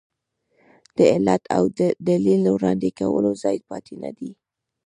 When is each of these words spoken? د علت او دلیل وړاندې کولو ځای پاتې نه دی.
د 0.97 0.97
علت 1.13 1.43
او 1.55 1.63
دلیل 2.09 2.43
وړاندې 2.55 2.89
کولو 2.99 3.31
ځای 3.43 3.57
پاتې 3.69 3.93
نه 4.03 4.11
دی. 4.17 4.31